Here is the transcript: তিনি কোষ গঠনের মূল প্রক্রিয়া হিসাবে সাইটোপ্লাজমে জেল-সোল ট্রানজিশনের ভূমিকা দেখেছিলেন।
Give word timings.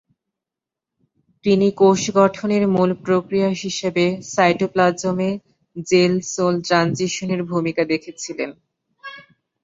তিনি 1.45 1.67
কোষ 1.77 2.01
গঠনের 2.15 2.63
মূল 2.67 2.91
প্রক্রিয়া 3.03 3.49
হিসাবে 3.61 4.03
সাইটোপ্লাজমে 4.31 5.29
জেল-সোল 5.87 6.55
ট্রানজিশনের 6.61 7.41
ভূমিকা 7.43 7.83
দেখেছিলেন। 7.85 8.49